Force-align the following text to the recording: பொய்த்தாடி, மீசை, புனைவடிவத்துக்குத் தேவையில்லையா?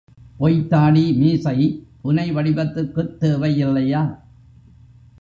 பொய்த்தாடி, 0.39 1.15
மீசை, 1.15 1.87
புனைவடிவத்துக்குத் 2.03 3.15
தேவையில்லையா? 3.19 4.19